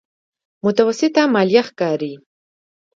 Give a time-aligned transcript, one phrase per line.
[0.63, 2.13] متوسطه ماليه ښکاري.